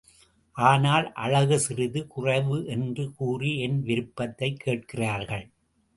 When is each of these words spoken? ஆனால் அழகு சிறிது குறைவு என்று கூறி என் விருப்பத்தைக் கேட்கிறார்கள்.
ஆனால் 0.53 1.13
அழகு 1.13 1.59
சிறிது 1.59 2.07
குறைவு 2.07 2.65
என்று 2.65 3.11
கூறி 3.13 3.59
என் 3.59 3.81
விருப்பத்தைக் 3.83 4.59
கேட்கிறார்கள். 4.59 5.51